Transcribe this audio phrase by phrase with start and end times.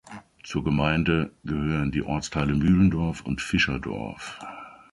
[0.43, 4.39] Zur Gemeinde gehören die Ortsteile Mühlendorf und Fischerdorf.